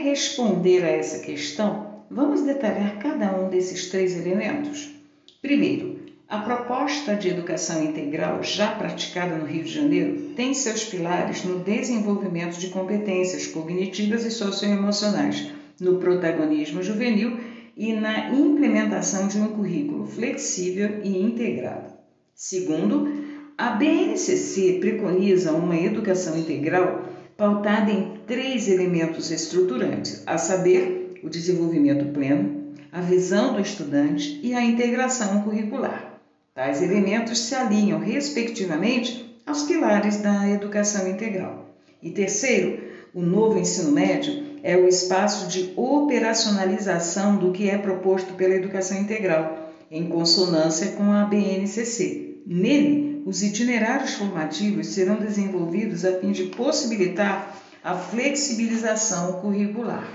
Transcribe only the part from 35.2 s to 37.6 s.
curricular. Tais elementos se